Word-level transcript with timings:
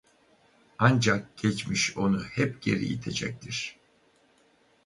Ancak 0.79 1.37
geçmiş 1.37 1.97
onu 1.97 2.23
hep 2.23 2.61
geri 2.61 2.85
itecektir. 2.85 3.79